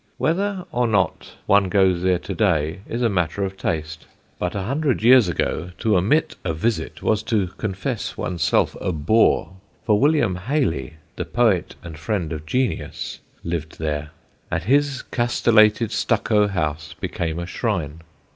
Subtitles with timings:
[0.17, 4.07] Whether or not one goes there to day is a matter of taste;
[4.39, 8.91] but a hundred years ago to omit a visit was to confess one's self a
[8.91, 14.09] boor, for William Hayley, the poet and friend of genius, lived there,
[14.49, 18.01] and his castellated stucco house became a shrine.